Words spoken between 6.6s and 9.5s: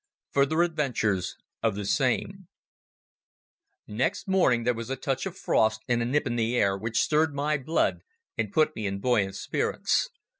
which stirred my blood and put me in buoyant